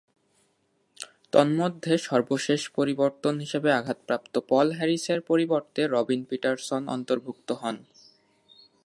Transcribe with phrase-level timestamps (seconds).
[1.31, 7.77] তন্মধ্যে সর্বশেষ পরিবর্তন হিসেবে আঘাতপ্রাপ্ত পল হ্যারিসের পরিবর্তে রবিন পিটারসন অন্তর্ভুক্ত হন।